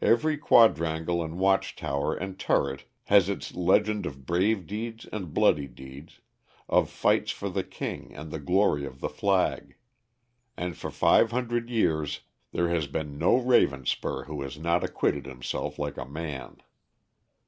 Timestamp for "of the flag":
8.86-9.74